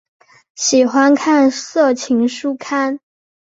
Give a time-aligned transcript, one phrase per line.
[0.55, 2.99] 喜欢看色情书刊。